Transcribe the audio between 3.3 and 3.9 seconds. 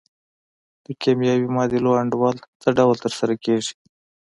کیږي؟